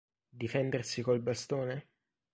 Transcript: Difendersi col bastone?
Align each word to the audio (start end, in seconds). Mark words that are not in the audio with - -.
Difendersi 0.41 1.03
col 1.03 1.19
bastone? 1.21 1.89